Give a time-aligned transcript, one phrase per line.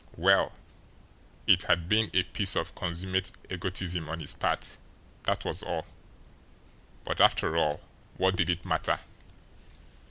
[0.17, 0.53] Well,
[1.45, 4.79] it had been a piece of consummate egotism on his part,
[5.25, 5.85] that was all.
[7.03, 7.81] But, after all,
[8.17, 8.99] what did it matter?